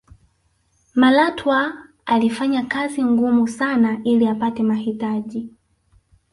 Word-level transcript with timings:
malatwa 0.95 1.73
alifanya 2.05 2.63
kazi 2.63 3.03
ngumu 3.03 3.47
sana 3.47 4.01
ili 4.03 4.27
apate 4.27 4.63
mahitaji 4.63 5.49